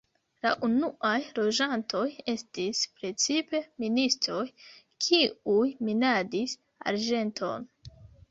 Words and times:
La 0.43 0.51
unuaj 0.67 1.17
loĝantoj 1.39 1.99
estis 2.33 2.81
precipe 3.01 3.61
ministoj, 3.85 4.41
kiuj 5.07 5.69
minadis 5.89 6.57
arĝenton. 6.93 7.69